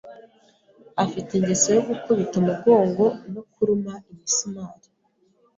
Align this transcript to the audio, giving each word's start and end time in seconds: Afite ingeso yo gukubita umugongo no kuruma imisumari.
Afite 1.03 1.31
ingeso 1.35 1.67
yo 1.77 1.83
gukubita 1.89 2.35
umugongo 2.41 3.03
no 3.33 3.41
kuruma 3.51 3.93
imisumari. 4.11 4.87